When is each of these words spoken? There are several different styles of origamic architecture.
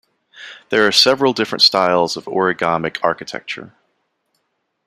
There 0.69 0.87
are 0.87 0.91
several 0.91 1.31
different 1.31 1.61
styles 1.61 2.17
of 2.17 2.25
origamic 2.25 2.97
architecture. 3.03 3.75